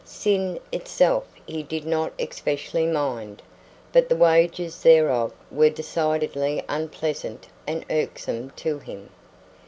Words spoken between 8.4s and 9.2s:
to him.